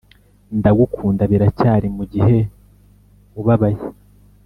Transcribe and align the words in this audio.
ndagukunda 0.59 1.23
biracyari 1.31 1.87
mugihe 1.97 2.37
ubabaye 3.39 3.79